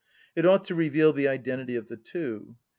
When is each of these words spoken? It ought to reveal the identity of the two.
It 0.35 0.47
ought 0.47 0.65
to 0.65 0.73
reveal 0.73 1.13
the 1.13 1.27
identity 1.27 1.75
of 1.75 1.87
the 1.87 1.95
two. 1.97 2.55